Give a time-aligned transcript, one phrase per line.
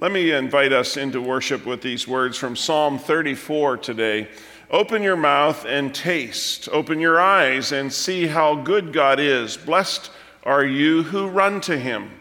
[0.00, 4.28] Let me invite us into worship with these words from Psalm 34 today.
[4.70, 6.68] Open your mouth and taste.
[6.70, 9.56] Open your eyes and see how good God is.
[9.56, 10.12] Blessed
[10.44, 12.12] are you who run to him.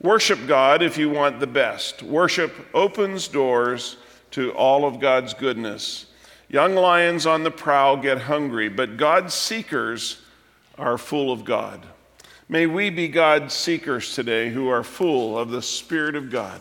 [0.00, 2.02] Worship God if you want the best.
[2.02, 3.98] Worship opens doors
[4.32, 6.06] to all of God's goodness.
[6.48, 10.20] Young lions on the prowl get hungry, but God's seekers
[10.76, 11.86] are full of God.
[12.48, 16.60] May we be God's seekers today who are full of the Spirit of God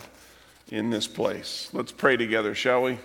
[0.71, 1.69] in this place.
[1.73, 2.97] Let's pray together, shall we?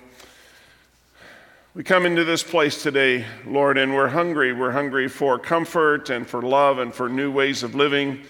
[1.75, 4.55] We come into this place today, Lord, and we're hungry.
[4.55, 8.23] We're hungry for comfort and for love and for new ways of living,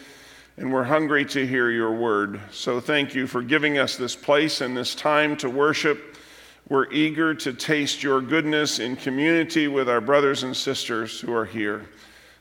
[0.57, 2.41] and we're hungry to hear your word.
[2.51, 6.17] So thank you for giving us this place and this time to worship.
[6.69, 11.45] We're eager to taste your goodness in community with our brothers and sisters who are
[11.45, 11.87] here.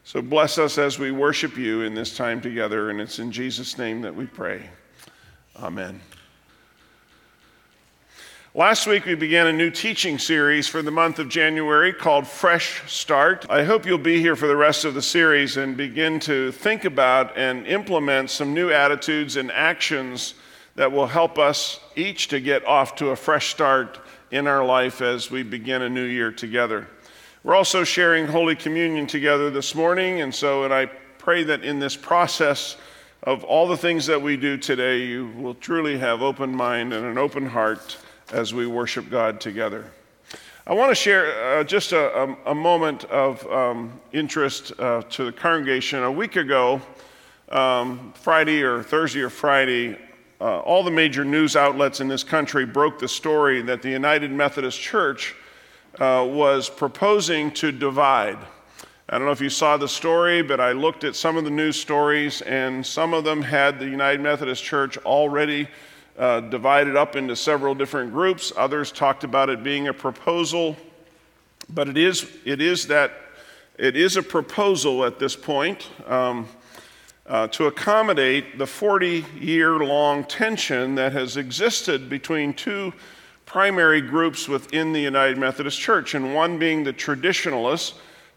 [0.05, 3.77] So bless us as we worship you in this time together, and it's in Jesus'
[3.77, 4.69] name that we pray.
[5.57, 6.01] Amen.
[8.57, 12.89] Last week, we began a new teaching series for the month of January called Fresh
[12.89, 13.45] Start.
[13.49, 16.85] I hope you'll be here for the rest of the series and begin to think
[16.85, 20.35] about and implement some new attitudes and actions
[20.75, 23.99] that will help us each to get off to a fresh start
[24.31, 26.87] in our life as we begin a new year together.
[27.43, 30.85] We're also sharing Holy Communion together this morning, and so, and I
[31.17, 32.77] pray that in this process
[33.21, 37.05] of all the things that we do today, you will truly have open mind and
[37.05, 37.97] an open heart
[38.35, 39.85] as we worship God together.
[40.67, 45.23] I want to share uh, just a, a, a, moment of um, interest uh, to
[45.23, 46.03] the congregation.
[46.03, 46.81] A week ago,
[47.47, 49.97] um, Friday or Thursday or Friday,
[50.41, 54.31] uh, all the major news outlets in this country broke the story that the United
[54.31, 55.33] Methodist Church
[55.99, 58.37] uh, was proposing to divide.
[59.07, 61.51] I don't know if you saw the story, but I looked at some of the
[61.51, 65.69] news stories, and some of them had the United Methodist Church already
[66.17, 68.51] uh, divided up into several different groups.
[68.55, 70.77] Others talked about it being a proposal,
[71.69, 73.11] but it is, it is that
[73.77, 75.89] it is a proposal at this point.
[76.07, 76.47] Um,
[77.27, 82.93] uh, to accommodate the 40 year long tension that has existed between two
[83.45, 87.95] primary groups within the United Methodist Church, and one being the traditionalists,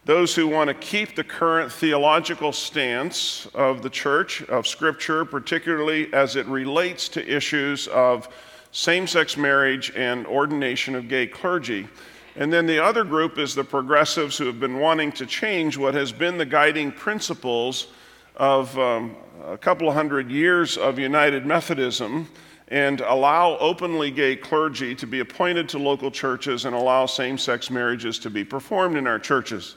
[0.09, 6.11] those who want to keep the current theological stance of the church, of Scripture, particularly
[6.15, 8.27] as it relates to issues of
[8.71, 11.87] same sex marriage and ordination of gay clergy.
[12.35, 15.93] And then the other group is the progressives who have been wanting to change what
[15.93, 17.89] has been the guiding principles
[18.35, 19.15] of um,
[19.45, 22.27] a couple hundred years of United Methodism
[22.69, 27.69] and allow openly gay clergy to be appointed to local churches and allow same sex
[27.69, 29.75] marriages to be performed in our churches.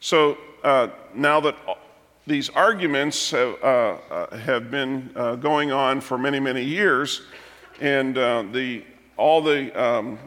[0.00, 1.56] So uh, now that
[2.26, 3.66] these arguments have, uh,
[4.10, 7.22] uh, have been uh, going on for many, many years,
[7.80, 8.82] and uh, the,
[9.16, 10.18] all the um,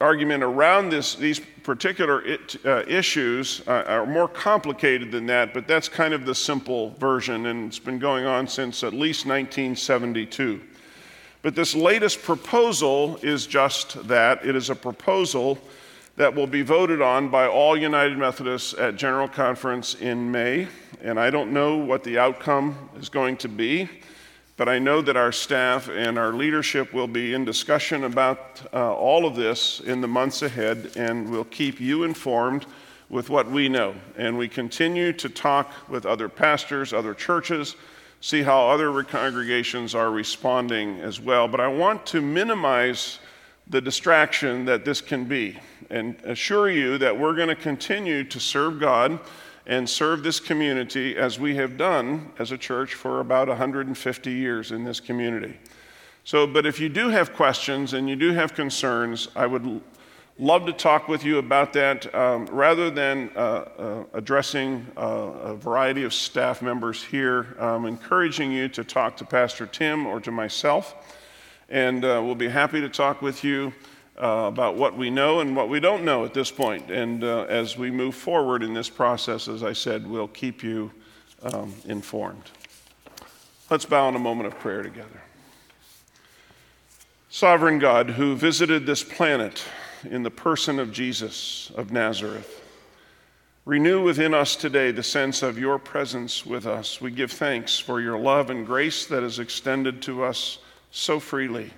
[0.00, 2.56] argument around this, these particular it,
[2.88, 7.78] issues are more complicated than that, but that's kind of the simple version, and it's
[7.78, 10.60] been going on since at least 1972.
[11.40, 15.58] But this latest proposal is just that it is a proposal
[16.16, 20.68] that will be voted on by all United Methodists at General Conference in May,
[21.02, 23.88] and I don't know what the outcome is going to be.
[24.56, 28.94] But I know that our staff and our leadership will be in discussion about uh,
[28.94, 32.64] all of this in the months ahead, and we'll keep you informed
[33.10, 33.96] with what we know.
[34.16, 37.74] And we continue to talk with other pastors, other churches,
[38.20, 41.48] see how other congregations are responding as well.
[41.48, 43.18] But I want to minimize
[43.68, 45.58] the distraction that this can be
[45.90, 49.18] and assure you that we're going to continue to serve God
[49.66, 54.72] and serve this community as we have done as a church for about 150 years
[54.72, 55.58] in this community.
[56.24, 59.82] So, but if you do have questions and you do have concerns, I would
[60.38, 65.54] love to talk with you about that um, rather than uh, uh, addressing uh, a
[65.54, 67.56] variety of staff members here.
[67.58, 70.94] I'm encouraging you to talk to Pastor Tim or to myself,
[71.68, 73.72] and uh, we'll be happy to talk with you
[74.22, 76.90] uh, about what we know and what we don't know at this point.
[76.90, 80.90] And uh, as we move forward in this process, as I said, we'll keep you
[81.42, 82.50] um, informed.
[83.70, 85.22] Let's bow in a moment of prayer together.
[87.28, 89.64] Sovereign God, who visited this planet
[90.08, 92.62] in the person of Jesus of Nazareth,
[93.64, 97.00] renew within us today the sense of your presence with us.
[97.00, 100.58] We give thanks for your love and grace that is extended to us
[100.96, 101.70] so freely.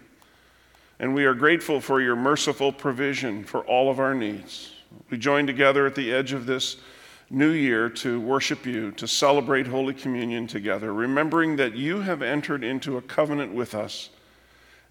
[0.99, 4.73] And we are grateful for your merciful provision for all of our needs.
[5.11, 6.77] We join together at the edge of this
[7.29, 12.63] new year to worship you, to celebrate Holy Communion together, remembering that you have entered
[12.63, 14.11] into a covenant with us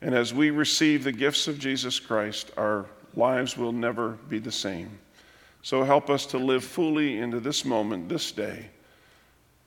[0.01, 2.85] And as we receive the gifts of Jesus Christ, our
[3.15, 4.99] lives will never be the same.
[5.61, 8.67] So help us to live fully into this moment, this day.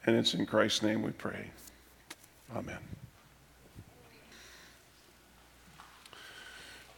[0.07, 1.51] And it's in Christ's name we pray.
[2.55, 2.79] Amen.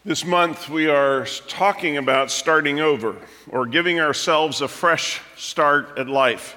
[0.03, 3.17] This month, we are talking about starting over
[3.51, 6.57] or giving ourselves a fresh start at life.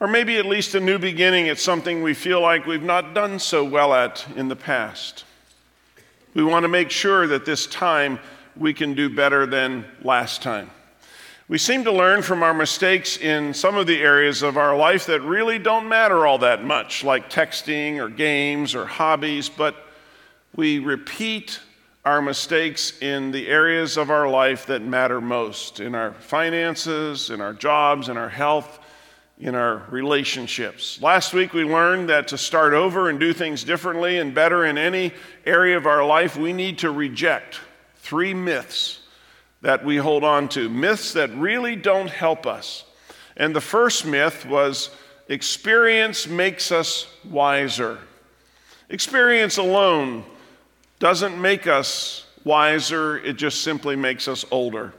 [0.00, 3.38] Or maybe at least a new beginning at something we feel like we've not done
[3.40, 5.26] so well at in the past.
[6.32, 8.18] We want to make sure that this time
[8.56, 10.70] we can do better than last time.
[11.48, 15.04] We seem to learn from our mistakes in some of the areas of our life
[15.06, 19.76] that really don't matter all that much, like texting or games or hobbies, but
[20.56, 21.60] we repeat
[22.04, 27.40] our mistakes in the areas of our life that matter most in our finances, in
[27.40, 28.80] our jobs, in our health,
[29.38, 31.00] in our relationships.
[31.00, 34.78] Last week we learned that to start over and do things differently and better in
[34.78, 35.12] any
[35.46, 37.60] area of our life, we need to reject
[37.98, 38.98] three myths
[39.60, 42.84] that we hold on to, myths that really don't help us.
[43.36, 44.90] And the first myth was
[45.28, 47.98] experience makes us wiser.
[48.88, 50.24] Experience alone
[51.02, 54.92] doesn't make us wiser, it just simply makes us older.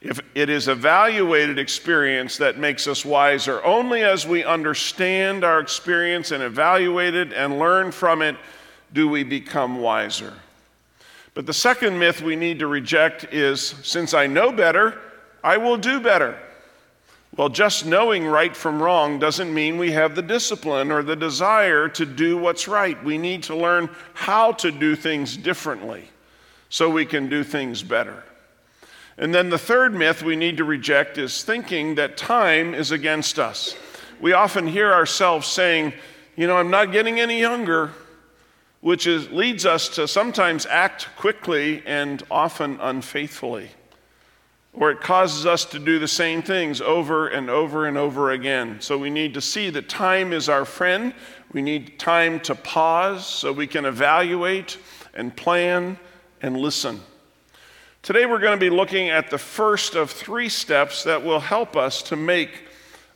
[0.00, 6.30] If it is evaluated experience that makes us wiser, only as we understand our experience
[6.30, 8.36] and evaluate it and learn from it
[8.92, 10.34] do we become wiser.
[11.34, 15.00] But the second myth we need to reject is since I know better,
[15.42, 16.38] I will do better.
[17.36, 21.88] Well, just knowing right from wrong doesn't mean we have the discipline or the desire
[21.88, 23.02] to do what's right.
[23.02, 26.08] We need to learn how to do things differently
[26.68, 28.22] so we can do things better.
[29.18, 33.40] And then the third myth we need to reject is thinking that time is against
[33.40, 33.76] us.
[34.20, 35.92] We often hear ourselves saying,
[36.36, 37.90] you know, I'm not getting any younger,
[38.80, 43.70] which is, leads us to sometimes act quickly and often unfaithfully.
[44.74, 48.80] Or it causes us to do the same things over and over and over again.
[48.80, 51.14] So we need to see that time is our friend.
[51.52, 54.76] We need time to pause so we can evaluate
[55.14, 55.96] and plan
[56.42, 57.00] and listen.
[58.02, 61.76] Today, we're going to be looking at the first of three steps that will help
[61.76, 62.50] us to make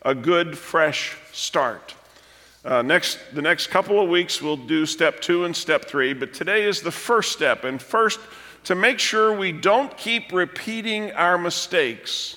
[0.02, 1.94] a good, fresh start.
[2.64, 6.32] Uh, next, the next couple of weeks, we'll do step two and step three, but
[6.32, 7.64] today is the first step.
[7.64, 8.20] And first,
[8.64, 12.36] to make sure we don't keep repeating our mistakes,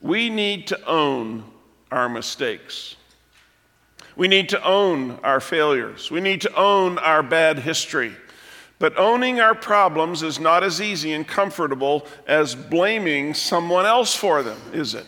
[0.00, 1.44] we need to own
[1.90, 2.96] our mistakes.
[4.16, 6.10] We need to own our failures.
[6.10, 8.14] We need to own our bad history.
[8.78, 14.42] But owning our problems is not as easy and comfortable as blaming someone else for
[14.42, 15.06] them, is it?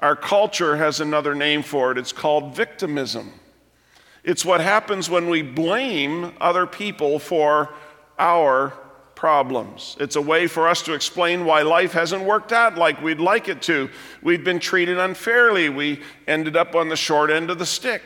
[0.00, 1.98] Our culture has another name for it.
[1.98, 3.32] It's called victimism.
[4.22, 7.74] It's what happens when we blame other people for
[8.18, 8.72] our
[9.18, 9.96] problems.
[9.98, 13.48] It's a way for us to explain why life hasn't worked out like we'd like
[13.48, 13.90] it to.
[14.22, 15.70] We've been treated unfairly.
[15.70, 18.02] We ended up on the short end of the stick.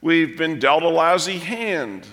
[0.00, 2.06] We've been dealt a lousy hand.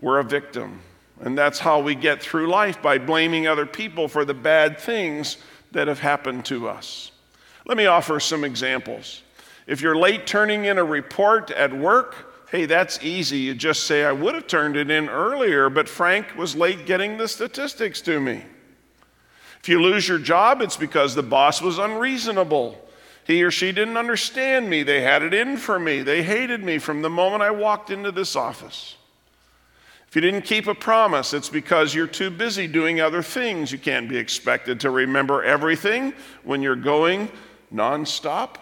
[0.00, 0.80] We're a victim.
[1.20, 5.36] And that's how we get through life by blaming other people for the bad things
[5.70, 7.12] that have happened to us.
[7.66, 9.22] Let me offer some examples.
[9.68, 13.38] If you're late turning in a report at work, hey, that's easy.
[13.38, 17.18] You just say, I would have turned it in earlier, but Frank was late getting
[17.18, 18.42] the statistics to me.
[19.60, 22.78] If you lose your job, it's because the boss was unreasonable.
[23.26, 24.82] He or she didn't understand me.
[24.82, 26.02] They had it in for me.
[26.02, 28.96] They hated me from the moment I walked into this office.
[30.08, 33.70] If you didn't keep a promise, it's because you're too busy doing other things.
[33.70, 37.30] You can't be expected to remember everything when you're going
[37.72, 38.54] nonstop.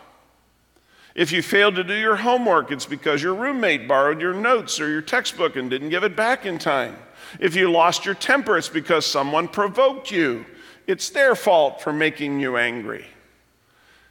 [1.16, 4.90] If you failed to do your homework, it's because your roommate borrowed your notes or
[4.90, 6.94] your textbook and didn't give it back in time.
[7.40, 10.44] If you lost your temper, it's because someone provoked you.
[10.86, 13.06] It's their fault for making you angry.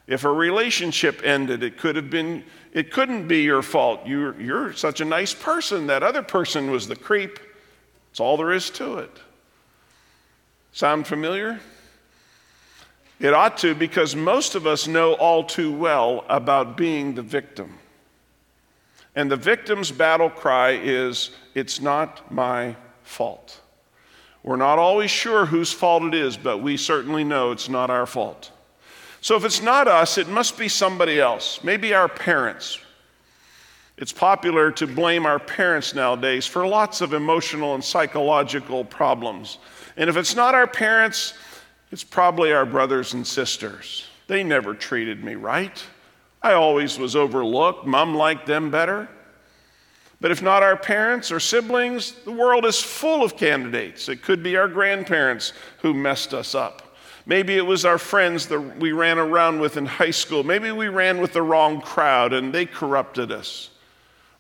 [0.07, 2.43] If a relationship ended, it could have been
[2.73, 4.05] it couldn't be your fault.
[4.05, 5.87] You're, you're such a nice person.
[5.87, 7.39] That other person was the creep.
[8.09, 9.11] That's all there is to it.
[10.73, 11.61] Sound familiar?
[13.19, 17.77] It ought to because most of us know all too well about being the victim.
[19.15, 23.61] And the victim's battle cry is, It's not my fault.
[24.43, 28.05] We're not always sure whose fault it is, but we certainly know it's not our
[28.05, 28.51] fault.
[29.21, 32.79] So if it's not us, it must be somebody else, maybe our parents.
[33.97, 39.57] It's popular to blame our parents nowadays for lots of emotional and psychological problems.
[39.97, 41.33] And if it's not our parents,
[41.91, 44.07] it's probably our brothers and sisters.
[44.27, 45.83] They never treated me right.
[46.41, 47.85] I always was overlooked.
[47.85, 49.07] Mom liked them better.
[50.21, 54.09] But if not our parents or siblings, the world is full of candidates.
[54.09, 56.95] It could be our grandparents who messed us up.
[57.25, 60.43] Maybe it was our friends that we ran around with in high school.
[60.43, 63.71] Maybe we ran with the wrong crowd and they corrupted us.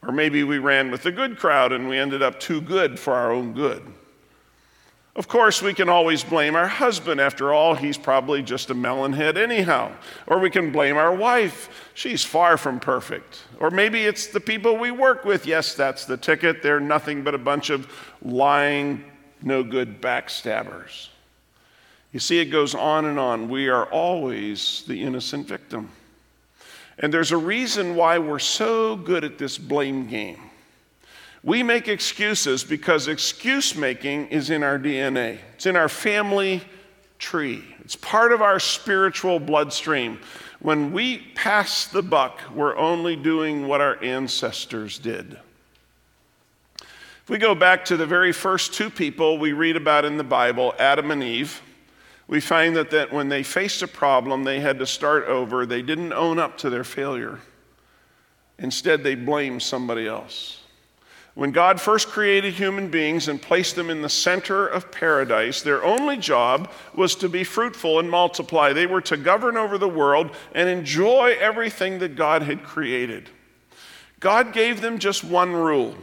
[0.03, 3.13] Or maybe we ran with the good crowd and we ended up too good for
[3.13, 3.81] our own good.
[5.15, 7.21] Of course, we can always blame our husband.
[7.21, 9.93] After all, he's probably just a melonhead anyhow.
[10.27, 11.69] Or we can blame our wife.
[11.93, 13.43] She's far from perfect.
[13.59, 15.45] Or maybe it's the people we work with.
[15.45, 16.61] Yes, that's the ticket.
[16.61, 17.89] They're nothing but a bunch of
[18.21, 19.05] lying,
[19.41, 21.07] no good backstabbers.
[22.11, 23.47] You see, it goes on and on.
[23.47, 25.89] We are always the innocent victim.
[26.99, 30.41] And there's a reason why we're so good at this blame game.
[31.45, 36.63] We make excuses because excuse making is in our DNA, it's in our family
[37.19, 40.19] tree, it's part of our spiritual bloodstream.
[40.59, 45.37] When we pass the buck, we're only doing what our ancestors did.
[46.81, 50.23] If we go back to the very first two people we read about in the
[50.23, 51.61] Bible, Adam and Eve,
[52.27, 55.67] we find that, that when they faced a problem, they had to start over.
[55.67, 57.39] They didn't own up to their failure.
[58.57, 60.64] Instead, they blamed somebody else.
[61.35, 65.83] When God first created human beings and placed them in the center of paradise, their
[65.83, 68.71] only job was to be fruitful and multiply.
[68.73, 73.29] They were to govern over the world and enjoy everything that God had created.
[74.21, 75.95] God gave them just one rule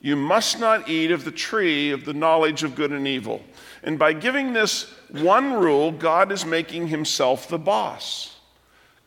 [0.00, 3.42] you must not eat of the tree of the knowledge of good and evil.
[3.82, 8.37] And by giving this one rule, God is making himself the boss.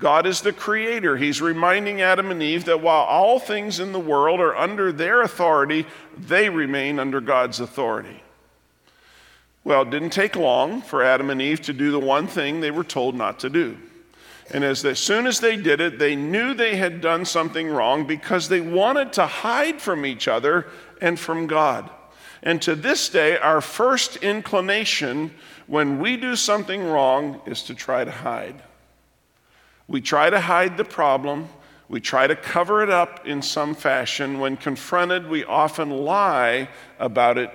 [0.01, 1.15] God is the creator.
[1.15, 5.21] He's reminding Adam and Eve that while all things in the world are under their
[5.21, 5.85] authority,
[6.17, 8.23] they remain under God's authority.
[9.63, 12.71] Well, it didn't take long for Adam and Eve to do the one thing they
[12.71, 13.77] were told not to do.
[14.49, 18.07] And as, as soon as they did it, they knew they had done something wrong
[18.07, 20.65] because they wanted to hide from each other
[20.99, 21.89] and from God.
[22.41, 25.31] And to this day, our first inclination
[25.67, 28.63] when we do something wrong is to try to hide.
[29.91, 31.49] We try to hide the problem.
[31.89, 34.39] We try to cover it up in some fashion.
[34.39, 37.51] When confronted, we often lie about it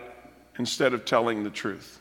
[0.58, 1.98] instead of telling the truth.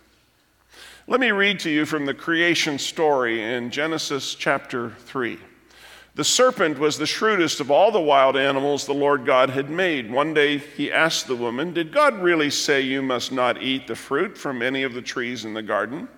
[1.08, 5.39] Let me read to you from the creation story in Genesis chapter 3.
[6.15, 10.12] The serpent was the shrewdest of all the wild animals the Lord God had made.
[10.12, 13.96] One day he asked the woman, Did God really say you must not eat the
[13.96, 16.10] fruit from any of the trees in the garden?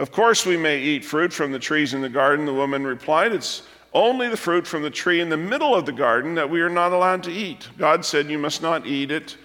[0.00, 3.32] Of course, we may eat fruit from the trees in the garden, the woman replied.
[3.32, 6.62] It's only the fruit from the tree in the middle of the garden that we
[6.62, 7.68] are not allowed to eat.
[7.76, 9.36] God said, You must not eat it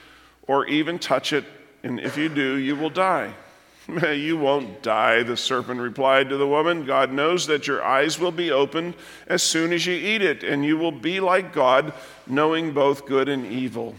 [0.48, 1.44] or even touch it,
[1.84, 3.34] and if you do, you will die.
[4.14, 6.86] you won't die, the serpent replied to the woman.
[6.86, 8.94] God knows that your eyes will be opened
[9.28, 11.92] as soon as you eat it, and you will be like God,
[12.28, 13.94] knowing both good and evil.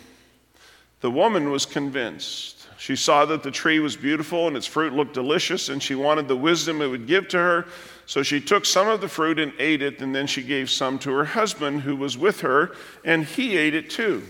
[1.03, 2.56] The woman was convinced.
[2.79, 6.29] She saw that the tree was beautiful and its fruit looked delicious, and she wanted
[6.29, 7.67] the wisdom it would give to her.
[8.05, 10.99] So she took some of the fruit and ate it, and then she gave some
[11.01, 14.23] to her husband who was with her, and he ate it too.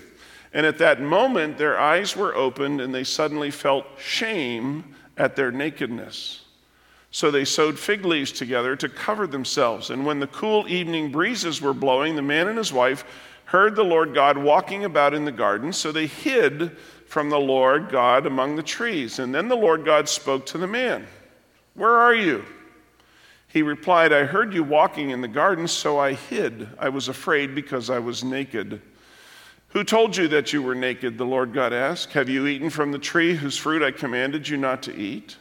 [0.52, 5.50] And at that moment, their eyes were opened, and they suddenly felt shame at their
[5.50, 6.42] nakedness.
[7.10, 9.90] So they sewed fig leaves together to cover themselves.
[9.90, 13.04] And when the cool evening breezes were blowing, the man and his wife
[13.46, 15.72] heard the Lord God walking about in the garden.
[15.72, 16.76] So they hid
[17.06, 19.18] from the Lord God among the trees.
[19.18, 21.06] And then the Lord God spoke to the man,
[21.74, 22.44] Where are you?
[23.48, 26.68] He replied, I heard you walking in the garden, so I hid.
[26.78, 28.82] I was afraid because I was naked.
[29.68, 31.16] Who told you that you were naked?
[31.16, 32.12] The Lord God asked.
[32.12, 35.36] Have you eaten from the tree whose fruit I commanded you not to eat?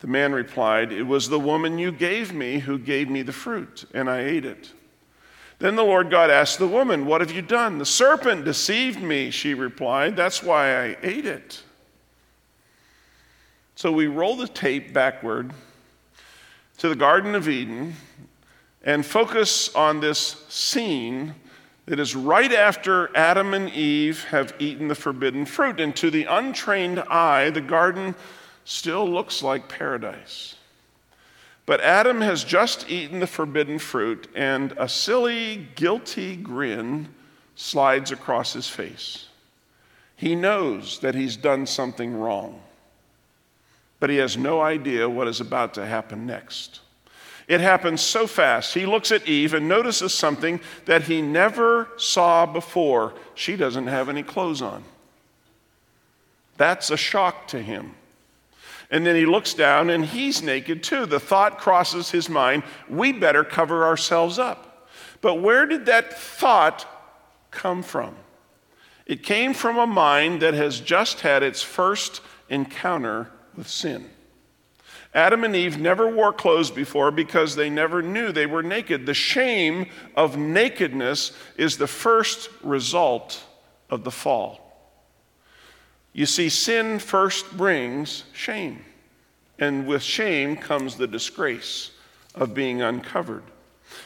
[0.00, 3.84] The man replied, It was the woman you gave me who gave me the fruit,
[3.94, 4.72] and I ate it.
[5.64, 7.78] Then the Lord God asked the woman, What have you done?
[7.78, 10.14] The serpent deceived me, she replied.
[10.14, 11.62] That's why I ate it.
[13.74, 15.54] So we roll the tape backward
[16.76, 17.94] to the Garden of Eden
[18.82, 21.34] and focus on this scene
[21.86, 25.80] that is right after Adam and Eve have eaten the forbidden fruit.
[25.80, 28.14] And to the untrained eye, the garden
[28.66, 30.56] still looks like paradise.
[31.66, 37.08] But Adam has just eaten the forbidden fruit, and a silly, guilty grin
[37.54, 39.26] slides across his face.
[40.16, 42.60] He knows that he's done something wrong,
[43.98, 46.80] but he has no idea what is about to happen next.
[47.46, 48.74] It happens so fast.
[48.74, 53.14] He looks at Eve and notices something that he never saw before.
[53.34, 54.84] She doesn't have any clothes on.
[56.56, 57.94] That's a shock to him.
[58.94, 61.04] And then he looks down and he's naked too.
[61.04, 64.88] The thought crosses his mind we better cover ourselves up.
[65.20, 66.86] But where did that thought
[67.50, 68.14] come from?
[69.04, 74.08] It came from a mind that has just had its first encounter with sin.
[75.12, 79.06] Adam and Eve never wore clothes before because they never knew they were naked.
[79.06, 83.42] The shame of nakedness is the first result
[83.90, 84.63] of the fall.
[86.14, 88.84] You see, sin first brings shame,
[89.58, 91.90] and with shame comes the disgrace
[92.36, 93.42] of being uncovered.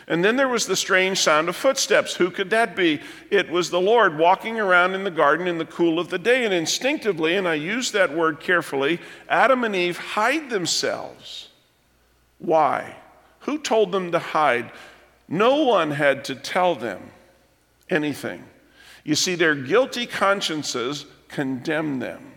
[0.07, 2.15] And then there was the strange sound of footsteps.
[2.15, 3.00] Who could that be?
[3.31, 6.45] It was the Lord walking around in the garden in the cool of the day.
[6.45, 11.49] And instinctively, and I use that word carefully, Adam and Eve hide themselves.
[12.38, 12.97] Why?
[13.41, 14.73] Who told them to hide?
[15.29, 17.11] No one had to tell them
[17.91, 18.45] anything.
[19.05, 22.32] You see, their guilty consciences condemn them.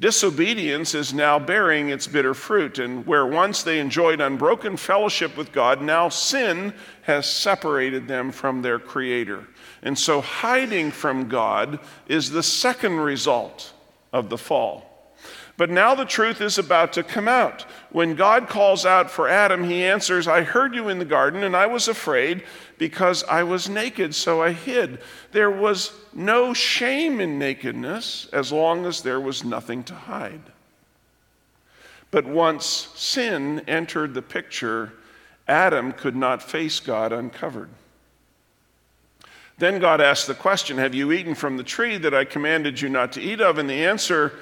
[0.00, 5.50] Disobedience is now bearing its bitter fruit, and where once they enjoyed unbroken fellowship with
[5.50, 6.72] God, now sin
[7.02, 9.48] has separated them from their Creator.
[9.82, 13.72] And so, hiding from God is the second result
[14.12, 14.87] of the fall.
[15.58, 17.62] But now the truth is about to come out.
[17.90, 21.56] When God calls out for Adam, he answers, I heard you in the garden, and
[21.56, 22.44] I was afraid
[22.78, 25.00] because I was naked, so I hid.
[25.32, 30.42] There was no shame in nakedness as long as there was nothing to hide.
[32.12, 34.92] But once sin entered the picture,
[35.48, 37.70] Adam could not face God uncovered.
[39.58, 42.88] Then God asked the question Have you eaten from the tree that I commanded you
[42.88, 43.58] not to eat of?
[43.58, 44.34] And the answer,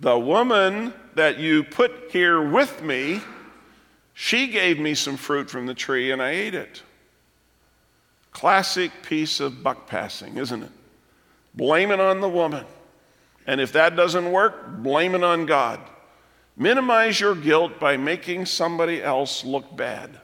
[0.00, 3.20] The woman that you put here with me,
[4.12, 6.82] she gave me some fruit from the tree and I ate it.
[8.32, 10.70] Classic piece of buck passing, isn't it?
[11.54, 12.64] Blame it on the woman.
[13.46, 15.80] And if that doesn't work, blame it on God.
[16.56, 20.20] Minimize your guilt by making somebody else look bad.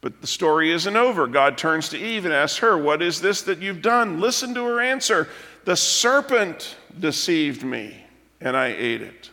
[0.00, 1.26] But the story isn't over.
[1.26, 4.20] God turns to Eve and asks her, What is this that you've done?
[4.20, 5.28] Listen to her answer.
[5.64, 8.04] The serpent deceived me,
[8.40, 9.30] and I ate it.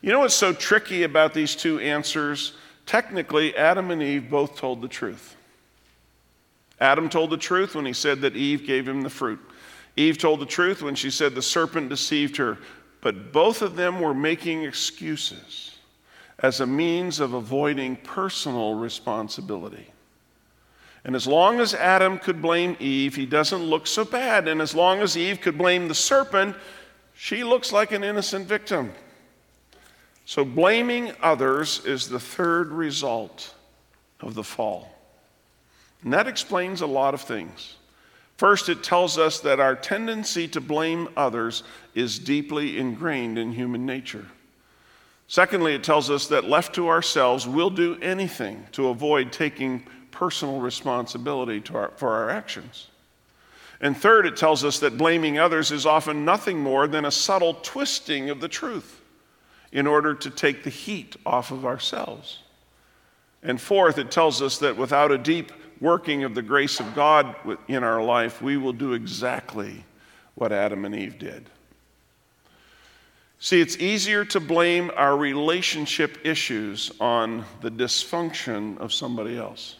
[0.00, 2.54] You know what's so tricky about these two answers?
[2.86, 5.36] Technically, Adam and Eve both told the truth.
[6.80, 9.38] Adam told the truth when he said that Eve gave him the fruit.
[9.96, 12.58] Eve told the truth when she said the serpent deceived her.
[13.00, 15.76] But both of them were making excuses
[16.40, 19.92] as a means of avoiding personal responsibility.
[21.04, 24.48] And as long as Adam could blame Eve, he doesn't look so bad.
[24.48, 26.56] And as long as Eve could blame the serpent,
[27.14, 28.92] she looks like an innocent victim.
[30.24, 33.54] So blaming others is the third result
[34.20, 34.88] of the fall.
[36.02, 37.76] And that explains a lot of things.
[38.36, 41.62] First, it tells us that our tendency to blame others
[41.94, 44.26] is deeply ingrained in human nature.
[45.28, 50.60] Secondly, it tells us that left to ourselves, we'll do anything to avoid taking personal
[50.60, 52.88] responsibility our, for our actions.
[53.82, 57.54] And third, it tells us that blaming others is often nothing more than a subtle
[57.54, 59.00] twisting of the truth
[59.72, 62.38] in order to take the heat off of ourselves.
[63.42, 67.34] And fourth, it tells us that without a deep working of the grace of God
[67.66, 69.84] in our life, we will do exactly
[70.36, 71.50] what Adam and Eve did.
[73.40, 79.74] See, it's easier to blame our relationship issues on the dysfunction of somebody else.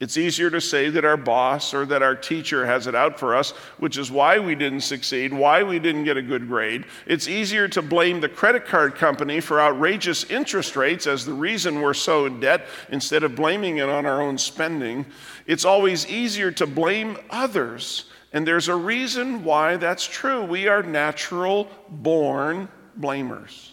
[0.00, 3.34] It's easier to say that our boss or that our teacher has it out for
[3.34, 6.84] us, which is why we didn't succeed, why we didn't get a good grade.
[7.04, 11.80] It's easier to blame the credit card company for outrageous interest rates as the reason
[11.80, 15.04] we're so in debt instead of blaming it on our own spending.
[15.48, 18.04] It's always easier to blame others.
[18.32, 20.44] And there's a reason why that's true.
[20.44, 22.68] We are natural born
[23.00, 23.70] blamers.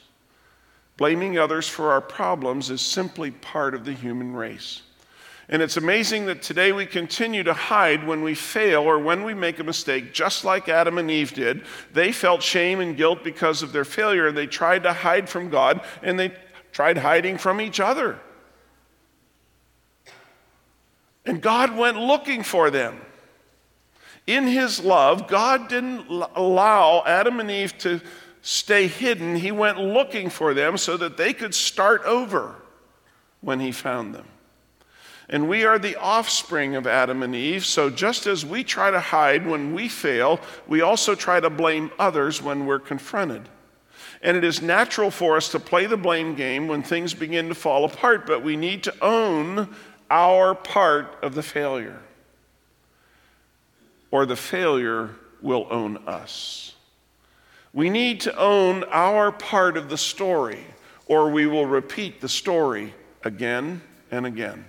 [0.98, 4.82] Blaming others for our problems is simply part of the human race.
[5.48, 9.36] And it's amazing that today we continue to hide when we fail or when we
[9.36, 11.64] make a mistake, just like Adam and Eve did.
[11.94, 14.28] They felt shame and guilt because of their failure.
[14.28, 16.34] and They tried to hide from God and they
[16.72, 18.20] tried hiding from each other.
[21.26, 23.00] And God went looking for them.
[24.26, 28.02] In His love, God didn't allow Adam and Eve to
[28.42, 29.36] stay hidden.
[29.36, 32.56] He went looking for them so that they could start over
[33.42, 34.26] when He found them.
[35.30, 37.66] And we are the offspring of Adam and Eve.
[37.66, 41.92] So just as we try to hide when we fail, we also try to blame
[41.98, 43.50] others when we're confronted.
[44.22, 47.56] And it is natural for us to play the blame game when things begin to
[47.56, 49.76] fall apart, but we need to own
[50.10, 52.00] our part of the failure,
[54.12, 55.10] or the failure
[55.42, 56.76] will own us.
[57.74, 60.64] We need to own our part of the story,
[61.08, 64.66] or we will repeat the story again and again.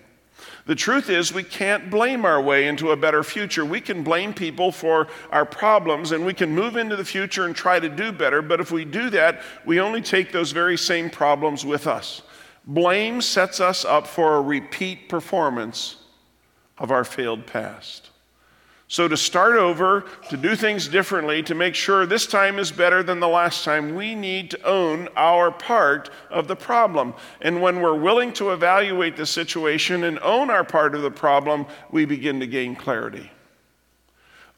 [0.67, 3.65] The truth is, we can't blame our way into a better future.
[3.65, 7.55] We can blame people for our problems and we can move into the future and
[7.55, 11.09] try to do better, but if we do that, we only take those very same
[11.09, 12.23] problems with us.
[12.67, 15.99] Blame sets us up for a repeat performance
[16.79, 18.11] of our failed past.
[18.89, 23.03] So, to start over, to do things differently, to make sure this time is better
[23.03, 27.13] than the last time, we need to own our part of the problem.
[27.41, 31.67] And when we're willing to evaluate the situation and own our part of the problem,
[31.91, 33.33] we begin to gain clarity.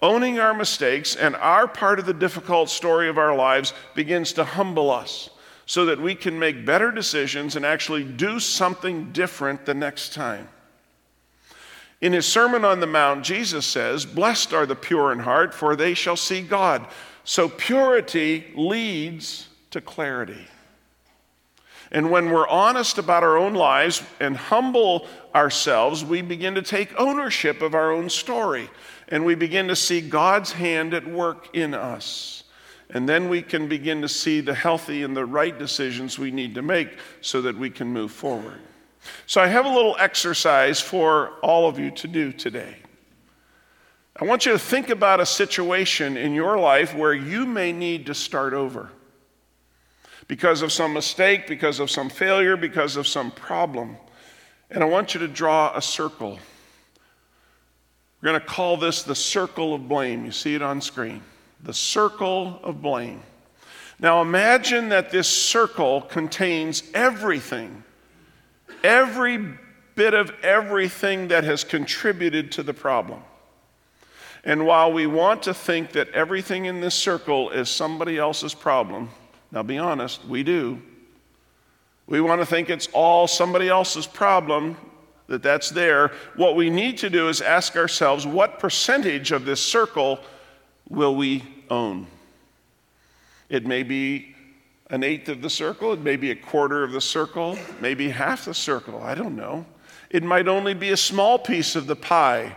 [0.03, 4.45] Owning our mistakes and our part of the difficult story of our lives begins to
[4.45, 5.31] humble us
[5.65, 10.49] so that we can make better decisions and actually do something different the next time.
[12.01, 15.75] In his Sermon on the Mount, Jesus says, Blessed are the pure in heart, for
[15.75, 16.87] they shall see God.
[17.25, 20.47] So purity leads to clarity.
[21.91, 26.99] And when we're honest about our own lives and humble ourselves, we begin to take
[27.01, 28.71] ownership of our own story.
[29.09, 32.45] And we begin to see God's hand at work in us.
[32.91, 36.55] And then we can begin to see the healthy and the right decisions we need
[36.55, 38.61] to make so that we can move forward.
[39.27, 42.77] So I have a little exercise for all of you to do today.
[44.21, 48.07] I want you to think about a situation in your life where you may need
[48.07, 48.91] to start over
[50.27, 53.97] because of some mistake, because of some failure, because of some problem.
[54.71, 56.39] And I want you to draw a circle.
[58.21, 60.25] We're going to call this the circle of blame.
[60.25, 61.23] You see it on screen.
[61.63, 63.23] The circle of blame.
[64.01, 67.85] Now imagine that this circle contains everything
[68.83, 69.55] every
[69.95, 73.23] bit of everything that has contributed to the problem.
[74.45, 79.11] And while we want to think that everything in this circle is somebody else's problem,
[79.51, 80.81] now be honest, we do.
[82.07, 84.77] We want to think it's all somebody else's problem,
[85.27, 86.13] that that's there.
[86.37, 90.21] What we need to do is ask ourselves what percentage of this circle
[90.89, 92.07] will we own?
[93.49, 94.35] It may be
[94.91, 98.47] an eighth of the circle, it may be a quarter of the circle, maybe half
[98.47, 99.67] the circle, I don't know.
[100.11, 102.57] It might only be a small piece of the pie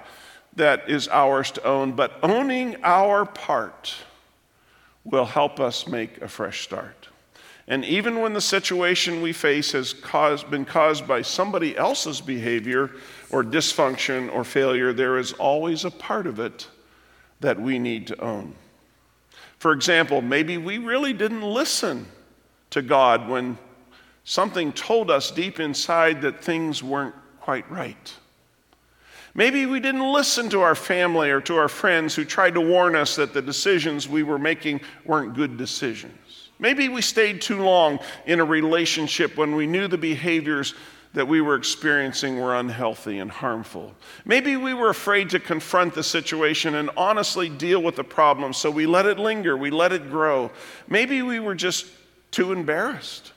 [0.56, 3.96] that is ours to own, but owning our part
[5.04, 7.10] will help us make a fresh start.
[7.68, 12.92] And even when the situation we face has caused, been caused by somebody else's behavior
[13.30, 16.68] or dysfunction or failure, there is always a part of it
[17.40, 18.56] that we need to own.
[19.58, 22.08] For example, maybe we really didn't listen
[22.72, 23.58] to God when
[24.24, 28.14] something told us deep inside that things weren't quite right.
[29.34, 32.96] Maybe we didn't listen to our family or to our friends who tried to warn
[32.96, 36.50] us that the decisions we were making weren't good decisions.
[36.60, 40.76] Maybe we stayed too long in a relationship when we knew the behaviors
[41.14, 43.94] that we were experiencing were unhealthy and harmful.
[44.26, 48.70] Maybe we were afraid to confront the situation and honestly deal with the problem, so
[48.72, 50.52] we let it linger, we let it grow.
[50.88, 51.86] Maybe we were just
[52.32, 53.34] too embarrassed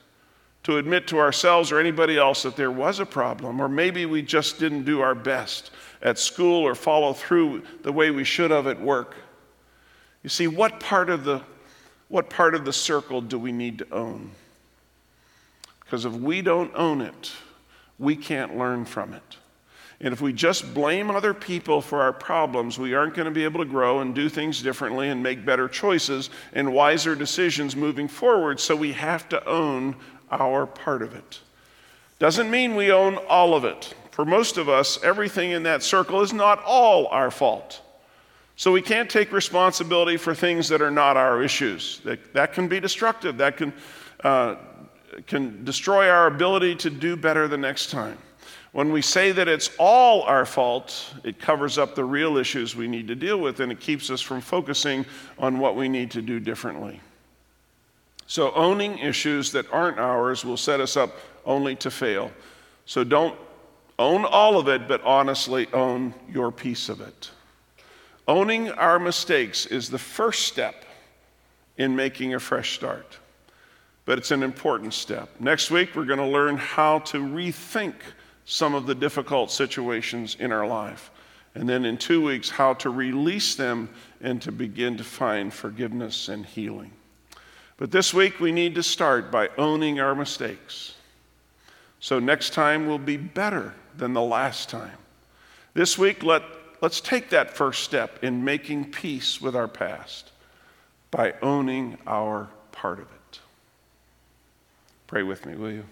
[0.62, 4.22] to admit to ourselves or anybody else that there was a problem, or maybe we
[4.22, 5.70] just didn't do our best
[6.02, 9.14] at school or follow through the way we should have at work.
[10.22, 11.42] You see, what part of the,
[12.08, 14.30] what part of the circle do we need to own?
[15.80, 17.32] Because if we don't own it,
[17.98, 19.36] we can't learn from it.
[20.00, 23.44] And if we just blame other people for our problems, we aren't going to be
[23.44, 28.08] able to grow and do things differently and make better choices and wiser decisions moving
[28.08, 28.60] forward.
[28.60, 29.96] So we have to own
[30.30, 31.40] our part of it.
[32.18, 33.94] Doesn't mean we own all of it.
[34.10, 37.80] For most of us, everything in that circle is not all our fault.
[38.56, 42.00] So we can't take responsibility for things that are not our issues.
[42.04, 43.72] That, that can be destructive, that can,
[44.22, 44.56] uh,
[45.26, 48.16] can destroy our ability to do better the next time.
[48.74, 52.88] When we say that it's all our fault, it covers up the real issues we
[52.88, 55.06] need to deal with and it keeps us from focusing
[55.38, 57.00] on what we need to do differently.
[58.26, 61.12] So, owning issues that aren't ours will set us up
[61.46, 62.32] only to fail.
[62.84, 63.38] So, don't
[63.96, 67.30] own all of it, but honestly own your piece of it.
[68.26, 70.84] Owning our mistakes is the first step
[71.78, 73.18] in making a fresh start,
[74.04, 75.28] but it's an important step.
[75.38, 77.94] Next week, we're going to learn how to rethink
[78.44, 81.10] some of the difficult situations in our life.
[81.54, 83.88] And then in two weeks, how to release them
[84.20, 86.90] and to begin to find forgiveness and healing.
[87.76, 90.94] But this week, we need to start by owning our mistakes.
[92.00, 94.98] So next time will be better than the last time.
[95.74, 96.42] This week, let,
[96.80, 100.32] let's take that first step in making peace with our past
[101.10, 103.40] by owning our part of it.
[105.06, 105.84] Pray with me, will you?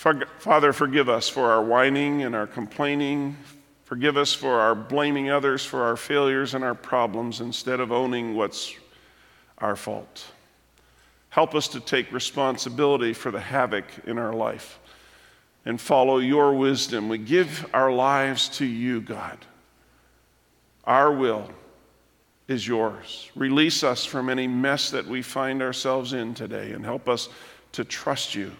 [0.00, 3.36] Father, forgive us for our whining and our complaining.
[3.84, 8.34] Forgive us for our blaming others for our failures and our problems instead of owning
[8.34, 8.74] what's
[9.58, 10.24] our fault.
[11.28, 14.78] Help us to take responsibility for the havoc in our life
[15.66, 17.10] and follow your wisdom.
[17.10, 19.36] We give our lives to you, God.
[20.84, 21.50] Our will
[22.48, 23.30] is yours.
[23.34, 27.28] Release us from any mess that we find ourselves in today and help us
[27.72, 28.52] to trust you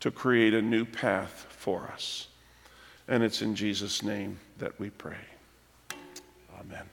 [0.00, 2.28] to create a new path for us.
[3.08, 5.16] And it's in Jesus' name that we pray.
[6.60, 6.84] Amen.